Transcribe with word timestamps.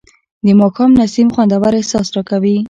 د 0.45 0.47
ماښام 0.59 0.91
نسیم 0.99 1.27
خوندور 1.33 1.73
احساس 1.79 2.07
راکوي 2.15 2.55